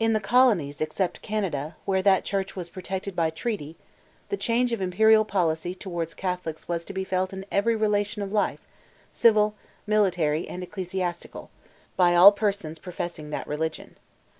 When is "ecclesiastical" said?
10.64-11.50